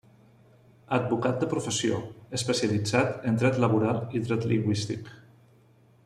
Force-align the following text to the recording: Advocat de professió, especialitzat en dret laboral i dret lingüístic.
Advocat 0.95 1.35
de 1.43 1.49
professió, 1.51 1.99
especialitzat 2.39 3.27
en 3.31 3.37
dret 3.43 3.59
laboral 3.65 4.01
i 4.17 4.23
dret 4.29 4.49
lingüístic. 4.53 5.13